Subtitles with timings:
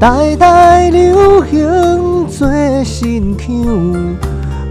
[0.00, 2.48] 代代流行做
[2.84, 3.50] 新腔，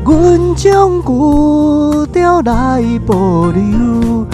[0.06, 4.26] 阮将旧调来保留，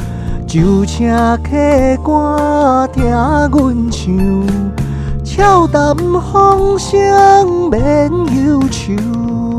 [0.45, 1.09] 就请
[1.41, 1.49] 客
[2.03, 4.45] 官听阮唱，
[5.23, 8.11] 俏谈风声免
[8.45, 9.52] 忧愁。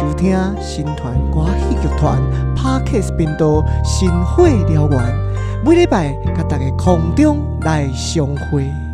[0.00, 2.18] 收听新团歌戏剧团
[2.56, 3.46] Parkes 频道
[3.84, 4.98] 《新火燎原》，
[5.62, 8.89] 每礼拜甲大家空中来相会。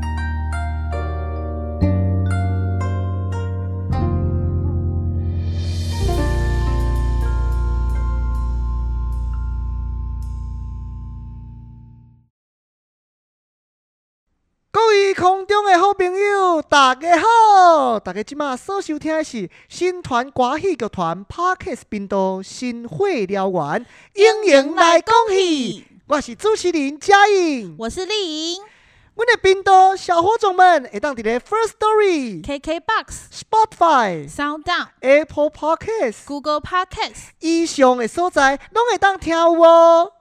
[15.29, 17.99] 空中的好朋友，大家好！
[17.99, 25.85] 大家即马所收听的是新团歌戏剧团 Parkes 频道《新火燎原》，英迎来恭喜！
[26.07, 27.75] 我是主持人嘉颖。
[27.77, 28.63] 我是丽颖
[29.17, 37.31] 阮的频道小火种们会当伫咧 First Story、，KKBox、Spotify、SoundOn、Apple Podcasts Google Podcast。
[37.41, 40.13] 以上的所在，拢会当听有哦。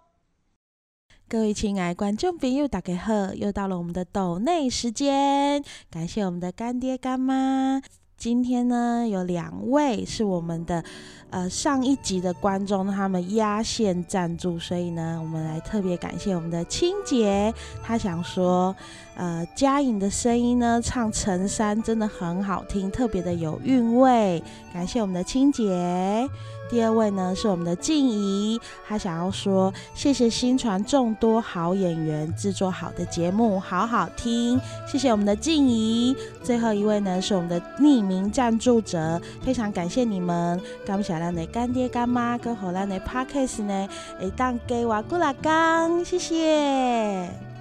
[1.28, 3.34] 各位亲爱的观众朋友，大家好！
[3.34, 7.82] 又到了我们的抖内时间，感谢我们的干爹干妈。
[8.16, 10.84] 今天呢，有两位是我们的
[11.32, 17.52] 呃上一集的观众，他们压线赞助，所以呢，我们来特别感谢我们的青姐。
[17.82, 18.76] 她想说，
[19.16, 24.42] 呃，嘉颖的声音呢，唱《陈山》真的很好听，特别的有韵味。
[24.72, 26.30] 感谢我们的青姐。
[26.70, 36.16] 第二位呢是我们的静怡，她想要说谢谢新传众多好演员制作好的节目，好好听，谢谢我们的静怡。
[36.44, 43.88] 最后一位呢是我们的匿名赞助者，非常感谢你们，感谢咱的干爹干妈跟荷兰的 Parkes 呢，
[44.20, 47.55] 会当给我过来讲，谢谢。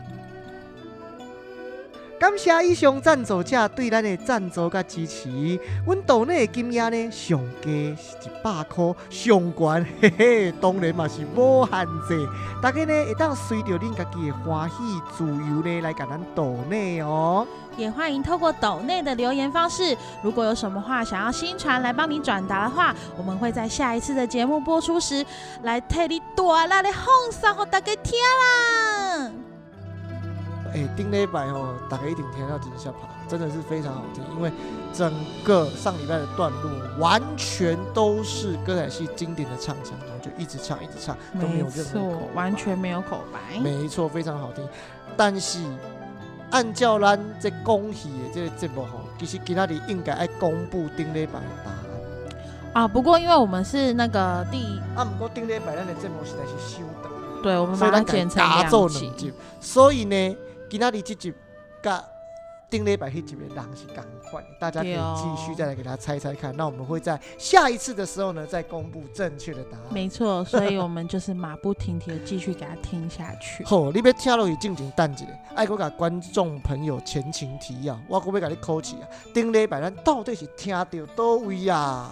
[2.24, 5.28] 感谢以上赞助者对咱的赞助甲支持。
[5.86, 12.26] 阮岛内的金额呢，上低是一百块，上悬嘿嘿，当然嘛是无限制。
[12.62, 14.76] 大家呢会当随着恁家己的欢喜
[15.14, 17.46] 自由呢来甲咱岛内哦。
[17.76, 25.22] 也欢迎透过岛内的留言方式，如果有什么话想要新传来帮你转达的话，我们会在下一次的节目播出时
[25.62, 29.30] 来替你大力的放送给大家听啦。
[30.74, 34.50] 哎、顶礼拜哦，大家一定听到金下爬，真的是非常好听，因为
[34.92, 35.12] 整
[35.44, 43.60] 个上礼拜的段落完全都是歌仔戏经典的唱腔，然后就一直唱一直唱，都没有任何完全没有口白。
[43.60, 44.66] 没错，非常好听。
[45.16, 45.60] 但是
[46.50, 51.78] 按照咱这恭喜的这个节目吼，其实今仔日应该爱公布丁磊版的答案。
[52.72, 57.08] 啊，不过因为我们是那个第，啊，不过顶礼拜咱的节目实在是修的，
[57.40, 59.32] 对我们把它剪成两集。。
[59.60, 60.36] 所以呢，
[60.74, 61.32] 今仔日这集
[61.80, 62.04] 甲
[62.68, 66.52] 顶礼拜迄集的人是共款，大家可以继续再来给他猜猜看。
[66.56, 69.84] 那我们会在下一次的时候呢，再公布正确的答案。
[69.92, 73.62] 没错，所以我们就是马不停蹄的继续给他听下去。
[73.70, 79.06] 好，你别听落去静静等一下，爱国甲观众朋友前情提要，我可要甲你考试啊。
[79.32, 80.84] 顶礼拜咱到底是听到
[81.14, 82.10] 倒位啊？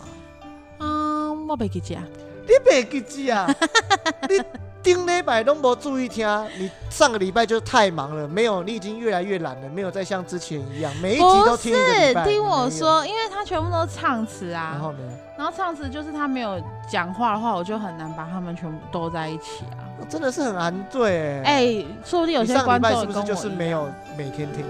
[0.79, 2.05] 嗯，我袂记记啊。
[2.47, 3.49] 你袂记记啊？
[4.29, 4.43] 你
[4.83, 6.27] 顶礼拜拢无注意听，
[6.59, 12.25] 你上个礼拜就太忙了，没有，你已经越来越懒了，没有再像之前一样每一集都听一个礼拜。
[12.25, 14.99] 是听我，说，因为他全部都是唱词啊，然后呢？
[15.39, 16.61] 然后唱词就是他没有
[16.91, 19.87] 讲话的话，我就很难把他们全部都在一起啊。
[20.09, 24.65] 真的是很难对哎、哎、说不定有些观众是不是就是没有每天听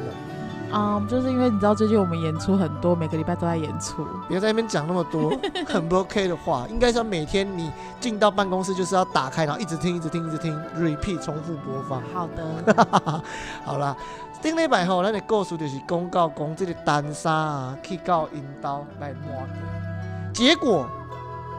[0.72, 0.78] 了？
[0.78, 4.06] 嗯，就是因为你知道最近我们演出很多，每个礼拜都在演出。
[4.28, 5.32] 别在那边讲那么多
[5.66, 12.02] 很不 OK 的话，应该是要每天你进到办公室就是要打开，然后一直听，一直听，一直听，repeat 重复播放。
[12.12, 13.22] 好的，
[13.64, 13.96] 好啦，
[14.40, 19.32] 顶礼拜吼，咱的故事就是公告讲这个单杀啊，去到引导来摸
[20.32, 20.86] 镜，结果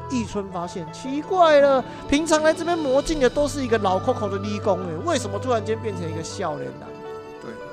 [0.10, 6.86] 易春发现奇怪了，平常来这边魔镜的都是一个老 Coco 的立功哎，为什么突然间变成一个笑脸呢？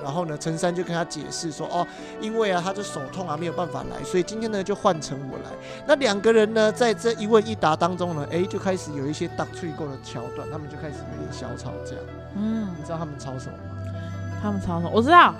[0.00, 1.86] 对，然后呢，陈三就跟他解释说，哦，
[2.20, 5.50] 因为啊，他的手痛啊，没有办法来，所以今天呢就换成我来。
[5.86, 11.96] 那两个人呢，在这一问一答当中呢，哎，就开始有一些打趣过的桥段，他们就开始有点小吵架。
[12.36, 14.40] 嗯你，知道他们吵什么吗？
[14.42, 14.90] 他们吵什么？
[14.92, 15.34] 我知道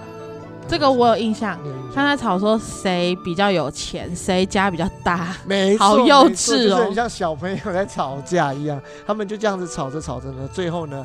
[0.69, 5.35] 这个我有印象，你有印象他在吵说谁比较有钱，谁家比较大。
[5.45, 8.81] 没错，好幼稚哦就是很像小朋友在吵架一样。
[9.07, 11.05] 他们就这样子吵着吵着呢，最后呢，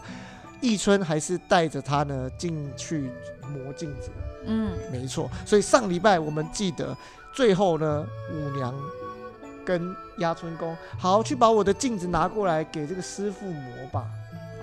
[0.66, 4.10] 易春还是带着他呢进去磨镜子。
[4.48, 6.96] 嗯，没错，所以上礼拜我们记得
[7.32, 8.74] 最后呢，舞娘
[9.64, 14.06] 跟押春公，好去把我的镜子拿过来给这个师傅磨吧。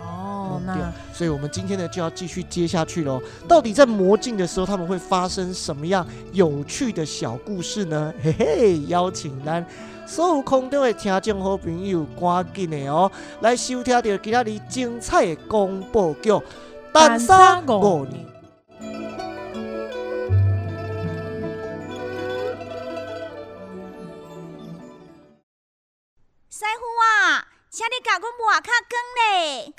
[0.01, 3.23] 哦，那所以我们今天呢就要继续接下去喽。
[3.47, 8.13] 到底在魔镜的时候，他们会发生什么样有趣的小故事呢？
[8.21, 9.65] 嘿嘿，邀请咱
[10.07, 13.11] 所有空中的听众好朋友，赶紧的哦，
[13.41, 16.31] 来收听到今仔日精彩的广播剧
[16.93, 18.27] 《单杀五年》。
[26.51, 29.73] 师傅啊，请你甲阮磨较光咧。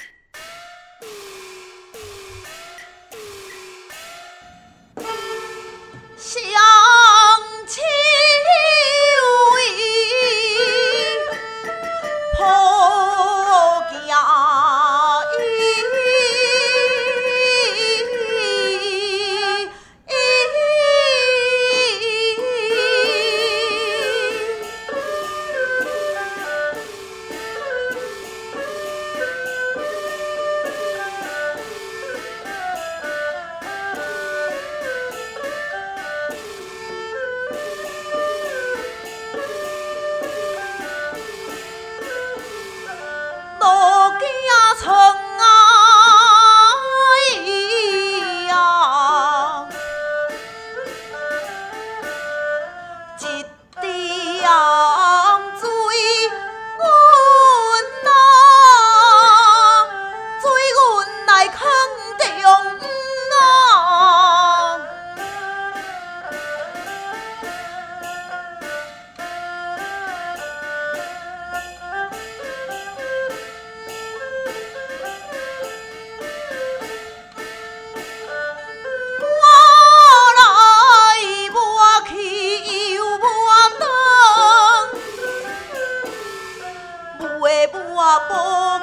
[87.54, 88.32] 有的我无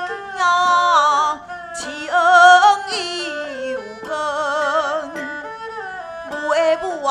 [0.07, 0.39] 惊，
[1.75, 1.83] 情
[2.89, 2.93] 义
[3.73, 3.75] 有
[4.07, 4.11] 根，
[6.31, 7.05] 有的我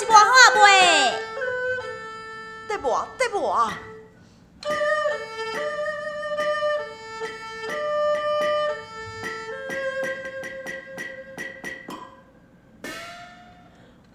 [0.00, 1.12] 是磨好啊未？
[2.68, 3.70] 得无得磨，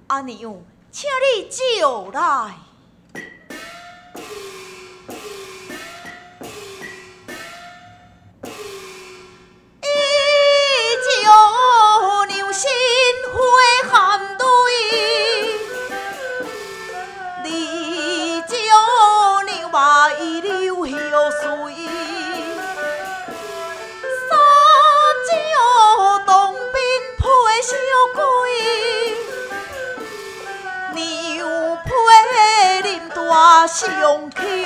[0.08, 0.60] 阿娘，
[0.92, 2.56] 请你就来。
[33.68, 34.66] 上气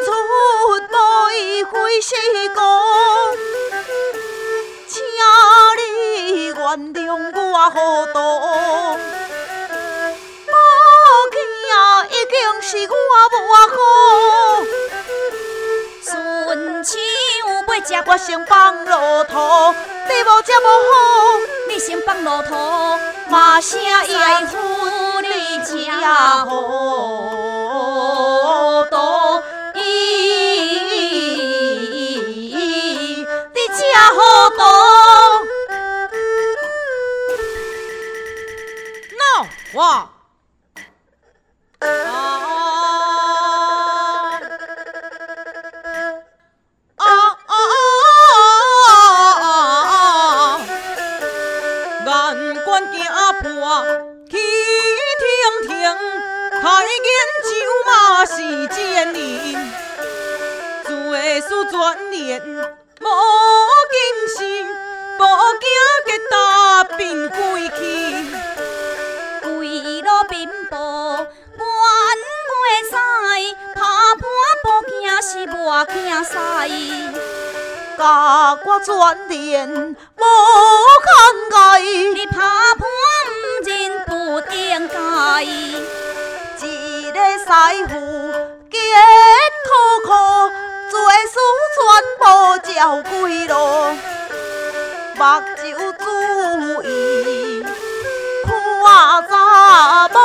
[0.04, 0.08] 出
[0.88, 2.14] 对会是
[2.54, 2.56] 讲。
[4.86, 5.02] 请
[5.76, 6.54] 你原
[6.94, 6.96] 谅
[7.34, 7.76] 我糊
[8.12, 8.16] 涂，
[10.46, 10.54] 无
[11.32, 11.36] 惊
[12.08, 12.94] 已经是我
[13.34, 13.36] 无
[13.74, 13.74] 好。
[16.04, 16.08] 顺
[16.84, 16.88] 手
[17.66, 19.34] 要食我先放落土，
[20.06, 20.94] 你无食无好，
[21.68, 22.54] 你先放落土，
[23.28, 23.80] 嘛声
[25.76, 26.50] 家好
[28.90, 29.42] 多
[29.74, 30.42] 咦，
[33.52, 33.58] 的
[34.08, 34.16] 好
[34.56, 34.62] 多。
[39.18, 39.22] 那
[39.74, 40.07] 我。
[79.10, 80.22] 无
[81.06, 81.08] 慷
[81.50, 81.80] 慨，
[82.14, 82.36] 你拍
[82.76, 82.86] 破
[83.30, 83.34] 毋
[83.64, 83.70] 认
[84.06, 84.12] 不
[84.54, 84.96] 应该，
[85.42, 85.46] 一
[87.10, 87.44] 个师
[87.88, 87.92] 傅
[88.70, 88.76] 结
[89.64, 89.68] 苦
[90.04, 90.08] 苦，
[90.90, 91.34] 做事
[91.74, 91.78] 全
[92.20, 92.22] 无
[92.58, 92.68] 照
[93.08, 93.12] 规
[93.46, 93.52] 路，
[95.14, 95.20] 目
[95.56, 95.58] 睭
[95.98, 96.04] 注
[96.82, 96.86] 意
[98.44, 98.48] 看
[99.28, 99.32] 查
[100.08, 100.16] 某，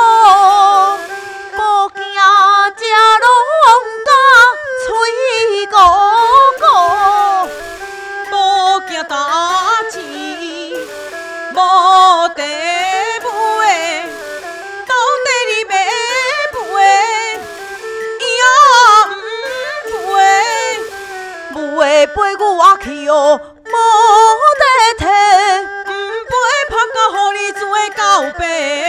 [22.84, 23.76] 陪我去哦，
[24.36, 24.64] 无地
[25.06, 25.08] 摕。
[25.88, 25.90] 毋
[26.28, 26.32] 陪
[26.68, 27.62] 拍到互你做
[27.96, 27.98] 到
[28.38, 28.42] 白。
[28.82, 28.83] 啊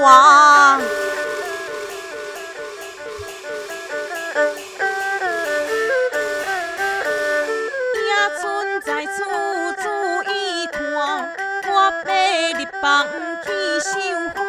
[0.00, 0.80] 目伴。
[7.94, 9.18] 野村在厝
[9.76, 9.84] 注
[10.30, 10.80] 意看，
[11.66, 12.12] 我要
[12.58, 13.06] 入房
[13.44, 13.48] 去
[13.80, 13.90] 绣
[14.34, 14.40] 花。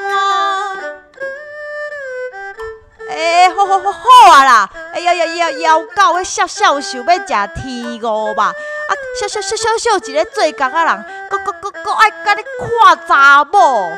[3.09, 4.69] 诶、好好好好啊啦！
[4.93, 7.25] 哎呀呀呀，妖狗迄笑笑想要食
[7.61, 8.45] 天鹅吧？
[8.45, 13.89] 啊，笑笑笑笑笑一个做工啊人，搁搁搁搁爱甲你看查某，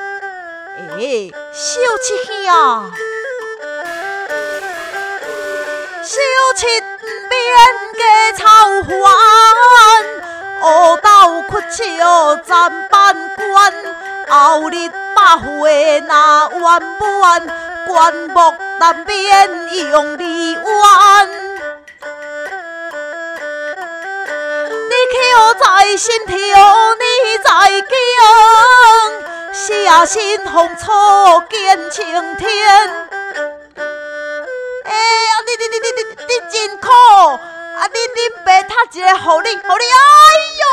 [0.97, 2.91] 诶、小七兄，
[6.01, 6.17] 小
[6.55, 6.65] 七
[7.29, 7.31] 免
[7.95, 8.01] 加
[8.35, 8.43] 操
[8.81, 8.91] 烦，
[10.59, 10.65] 黑
[10.97, 11.07] 豆
[11.51, 11.51] 屈
[11.99, 12.51] 笑砧
[12.89, 12.97] 板
[13.37, 13.71] 管，
[14.29, 14.73] 后日
[15.15, 16.09] 百岁若
[16.59, 16.81] 圆
[17.21, 17.23] 满。
[17.85, 18.39] 棺木
[18.79, 20.61] 难免用离怨。
[24.89, 25.65] 你口在
[25.97, 26.33] 心头，
[26.95, 27.03] 你
[27.43, 27.49] 在
[27.81, 27.91] 境，
[29.53, 30.91] 写信封楚
[31.47, 32.03] 见青
[32.37, 32.49] 天。
[34.83, 36.87] 哎呀，你你你你你你真苦！
[36.89, 39.97] 啊，你你爸读一个，互你，互你，哎
[40.59, 40.65] 哟！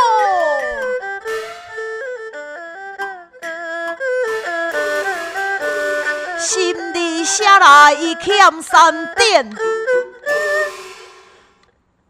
[6.39, 7.95] 心里写来
[8.25, 9.55] 欠三点，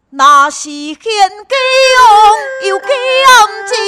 [0.09, 0.97] 若是献
[1.49, 1.55] 给
[1.99, 2.07] 王，
[2.63, 2.87] 又欠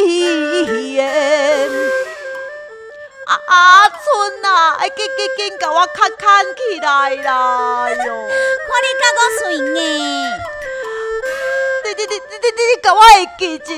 [0.05, 1.71] 一言。
[3.45, 7.95] 阿，春啊，哎，紧紧紧，甲我看看起来啦哟！
[7.95, 9.79] 看你甲我水呢，
[11.83, 13.05] 你你你你你你甲我会
[13.37, 13.73] 记住，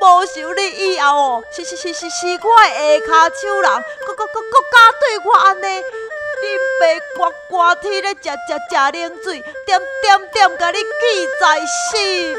[0.00, 0.60] 无想你
[0.94, 1.06] 以后
[1.38, 3.70] 哦，是是是是是我的下骹手人，
[4.06, 5.66] 搁搁搁搁加对我安尼，
[6.42, 6.44] 恁
[6.80, 6.82] 爸
[7.16, 9.26] 呱呱天咧食食食冷水，
[9.64, 11.60] 点点点甲你记在
[11.90, 12.36] 心。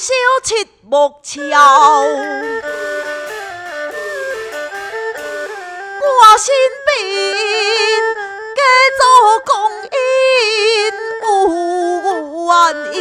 [0.00, 0.14] 小
[0.44, 0.54] 七
[0.88, 2.14] 木桥，我
[6.38, 6.54] 身
[6.86, 6.88] 边
[8.54, 8.62] 加
[8.94, 9.02] 做
[9.44, 9.50] 公
[9.82, 9.98] 因
[11.24, 11.26] 有
[12.46, 12.96] 原因。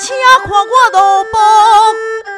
[0.00, 0.02] 请
[0.42, 1.38] 看我落步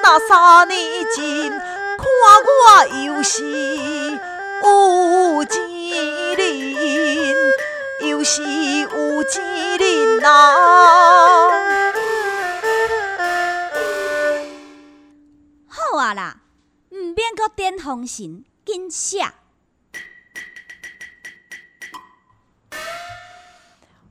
[0.03, 0.79] 那三年
[1.15, 2.05] 前，看
[2.45, 2.61] 我
[3.07, 3.41] 又是
[4.63, 4.67] 有
[8.29, 10.33] 是有钱人啊！
[15.69, 16.41] 好啊啦，
[16.91, 19.33] 毋免阁点风神，紧写。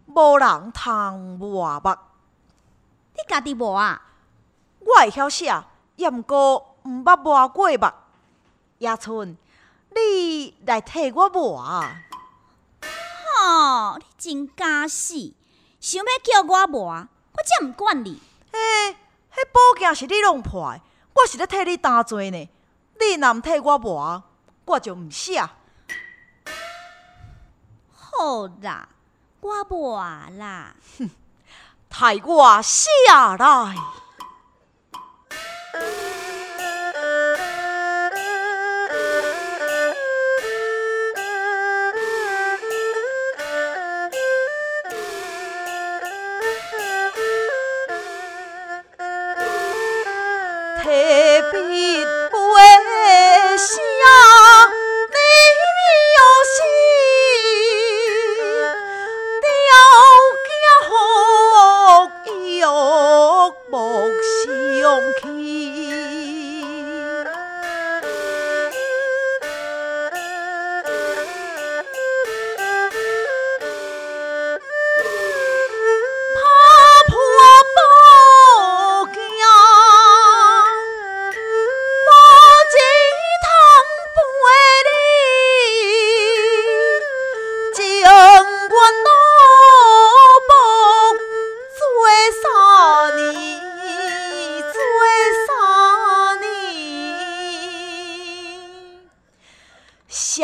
[0.06, 1.90] 无人通抹目，
[3.16, 4.02] 你家己无啊？
[4.80, 5.54] 我会晓写，
[5.98, 7.92] 也毋过毋捌抹过目。
[8.78, 9.36] 野春，
[9.94, 11.98] 你来替我抹啊！
[13.46, 15.34] 吼、你真敢死！
[15.80, 18.20] 想要叫我磨，我才毋管你。
[18.52, 18.58] 嘿，
[19.34, 20.82] 迄宝镜是你弄破的，
[21.14, 22.50] 我是咧替你担罪呢。
[23.00, 24.24] 你若毋替我磨，
[24.66, 25.48] 我就毋写。
[27.92, 28.90] 好啦，
[29.42, 30.74] 我磨啦。
[30.98, 31.12] 哼
[31.90, 32.90] 替我写
[33.38, 33.76] 来。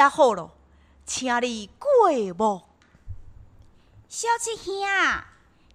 [0.02, 0.50] 写好了，
[1.06, 2.64] 请你过目。
[4.10, 4.74] 小七兄，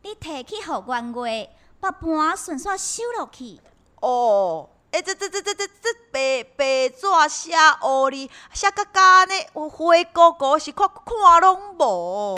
[0.02, 3.60] 你摕去互阮月，把盘顺续收落去。
[4.00, 12.36] 哦，诶、这这这这这这白白纸写乌哩，写甲甲呢，有灰糊糊是看看拢无。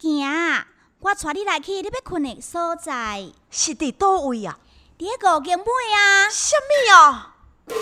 [0.00, 0.64] 行，
[1.00, 4.58] 我带你来去你要困的所在，是伫倒位啊？
[4.98, 6.28] 伫个五更尾啊。
[6.28, 7.34] 什么啊？
[7.68, 7.74] 叫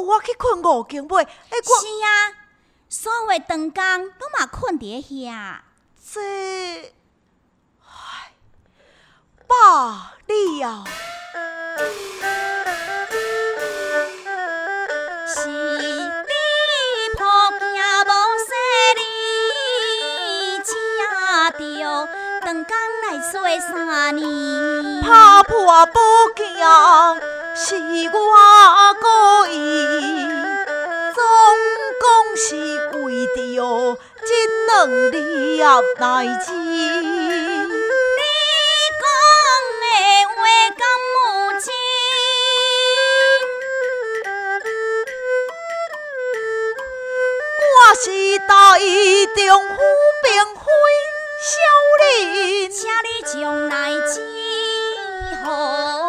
[0.00, 1.24] 我去困五更尾？
[1.24, 2.32] 诶、我是啊，
[2.88, 5.60] 所有的长工都嘛困伫遐。
[6.12, 6.94] 这，
[7.82, 8.32] 唉，
[9.46, 10.84] 罢了。
[10.84, 10.90] 是
[23.58, 25.00] 三年。
[25.02, 26.00] 拍破宝
[26.36, 26.44] 镜
[27.56, 27.74] 是
[28.12, 28.18] 我
[29.00, 29.06] 故
[29.50, 29.54] 意，
[31.14, 31.18] 总
[32.00, 32.46] 讲是
[32.98, 34.28] 为着这
[34.66, 34.68] 两
[35.10, 35.16] 粒
[35.98, 36.52] 奶子。
[36.52, 36.60] 你
[39.00, 39.02] 讲？
[47.62, 48.04] 我是
[48.46, 48.48] 台
[49.34, 49.74] 中府
[50.22, 50.62] 并非
[51.42, 51.56] 小
[52.26, 54.20] 林，请你将来记
[55.42, 55.99] 好。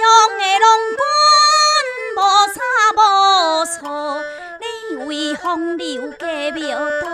[0.00, 0.08] 上
[0.38, 1.02] 的龙君，
[2.16, 2.18] 无
[2.54, 2.58] 差
[2.96, 2.98] 无
[3.66, 3.78] 错，
[4.58, 4.64] 你
[5.04, 7.06] 为风流加庙道。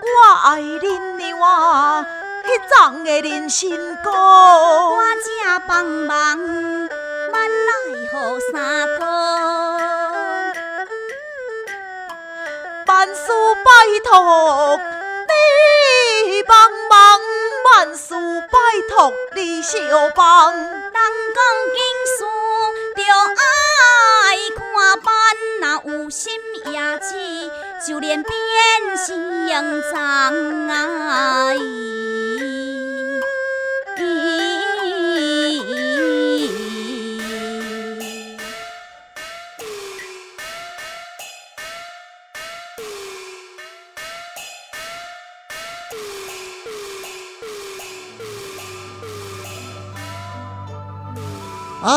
[0.00, 0.08] 我
[0.44, 0.82] 爱恁
[1.16, 2.06] 娘啊，
[2.44, 3.68] 迄丛的人参
[4.02, 6.38] 果，我正帮忙，
[7.32, 7.34] 万
[7.66, 7.70] 来
[8.10, 8.16] 好
[8.50, 8.54] 三
[8.98, 9.00] 哥。
[12.86, 13.22] 万事
[13.64, 13.70] 拜
[14.04, 14.10] 托
[16.26, 17.20] 你帮忙，
[17.64, 18.14] 万事
[18.50, 19.78] 拜拜托你相
[20.14, 20.56] 帮。
[20.56, 21.02] 人讲
[21.74, 21.78] 经
[22.16, 22.24] 书
[22.96, 23.02] 着
[23.36, 24.58] 爱看
[25.02, 25.12] 板，
[25.60, 26.32] 若有心
[26.64, 27.12] 也只，
[27.86, 28.32] 就连变
[28.96, 29.46] 成
[29.92, 31.54] 障碍。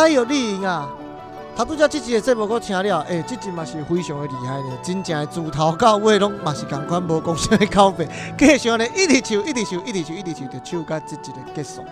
[0.06, 0.88] 哎呦，丽莹啊！
[1.58, 11.84] 他拄则即集的节目我听了，诶、即集嘛是非常的厉害呢，真正的自头到尾拢嘛是共款，无讲啥的口碑，继续呢一直唱，一直唱，一直唱，一直唱，就唱到即集的结束。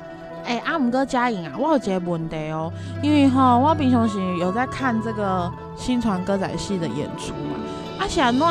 [0.45, 2.71] 哎、啊，毋过嘉颖啊，我有一个问题哦，
[3.01, 7.57] 因为吼，我平常时有在看这个新传歌仔戏的演出嘛，
[7.97, 8.47] 啊是安怎？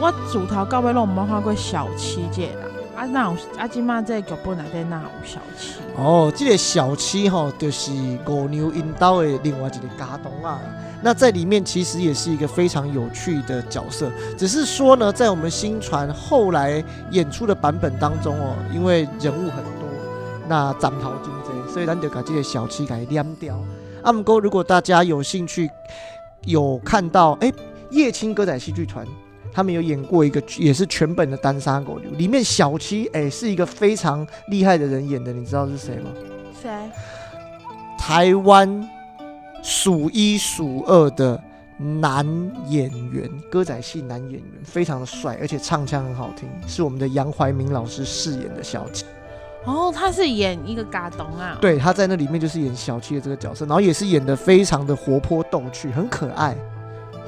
[0.00, 2.65] 我自头到尾拢毋捌看过小七这个，
[2.96, 5.74] 啊哪有啊即马这个剧本内底哪有小七？
[5.96, 7.92] 哦，这个小七吼，就是
[8.26, 10.58] 五牛引刀的另外一个家东啊。
[11.02, 19.88] 那在里面其实也是一个非常有趣的角色，只是说呢，在我们新传后来演出的版本当中哦，因为人物很多，
[20.48, 23.62] 那斩头金贼，所以咱就把这个小七给删掉。
[24.02, 25.70] 阿姆哥如果大家有兴趣，
[26.46, 27.52] 有看到哎，
[27.90, 29.06] 叶青歌仔戏剧团。
[29.56, 36.10] 他们有演过一个，也是全本的单杀狗流，里面小七哎、是一个非常厉害的人演的，你知道是谁吗？
[36.60, 36.70] 谁？
[37.98, 38.86] 台湾
[39.62, 41.42] 数一数二的
[41.78, 42.26] 男
[42.68, 49.06] 演员，歌仔戏男演员，非常的帅，而且唱腔很好听，是我们的杨怀民老师饰演的小七。
[49.64, 51.56] 哦，他是演一个嘎东啊。
[51.62, 56.54] 对，他在那里面就是演小七的这个角色，然后也是演的非常的活泼逗趣，很可爱。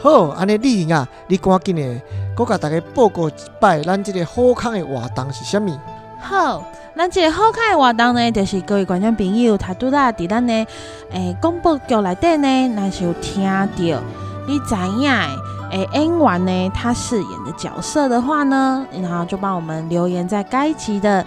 [0.00, 2.00] 好，安尼丽颖啊，你赶紧的，
[2.36, 5.76] 我甲大家报告一摆，咱这个好康的活动是啥物？
[6.20, 6.62] 好，
[6.96, 10.52] 咱这个好看的活动呢，就是各位观众朋友，他拄仔伫咱的
[11.10, 14.00] 诶广播剧内底呢，若是有听到
[14.46, 15.10] 你知影
[15.72, 21.26] 诶演员呢，他饰演的角色的话呢，然后就帮我们留言在该集的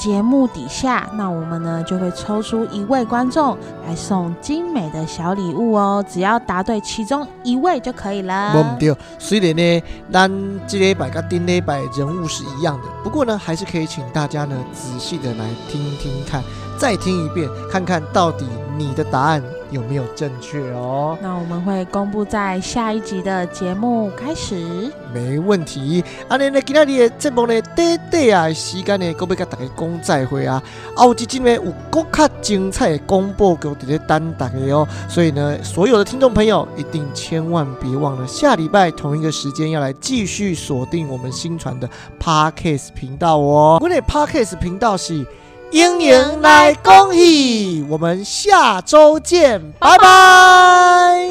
[0.00, 3.54] 节目底下，那我们呢就会抽出一位观众
[3.86, 8.54] 来送精美的小礼物哦，只要答对其中一位就可以了。
[8.54, 10.30] 无毋对，虽然呢，咱
[10.66, 16.42] 这礼拜跟顶礼拜人物是一样的，不过呢，还是可以请大家呢仔细的来听听看，
[16.80, 18.46] 再听一遍，看看到底
[18.78, 21.18] 你的答案有没有正确哦。
[21.20, 24.90] 那我们会公布在下一集的节目开始。
[25.12, 26.02] 没问题。
[26.26, 30.62] 安尼呢，今仔日的节目呢，短短啊的时间呢，搁要甲大家讲再会啊。
[30.96, 34.88] 后一集呢有更较精彩的广播剧伫咧等大家哦。
[35.06, 41.86] 所以呢，所有的听众朋友一定千万别忘了，下礼拜同一个时间要来继续锁定我们新传的
[42.18, 43.78] Parkes 频道哦。
[43.82, 45.26] 我的 Parkes 频道是。
[45.70, 51.29] 英英来恭喜，我们下周见，拜拜。